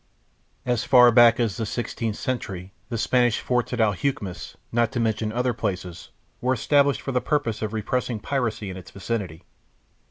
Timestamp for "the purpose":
7.11-7.61